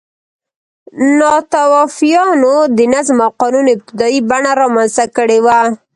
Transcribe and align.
ناتوفیانو 1.17 2.55
د 2.77 2.79
نظم 2.93 3.17
او 3.25 3.31
قانون 3.41 3.65
ابتدايي 3.75 4.19
بڼه 4.29 4.51
رامنځته 4.61 5.03
کړې 5.17 5.39
وه 5.45 5.59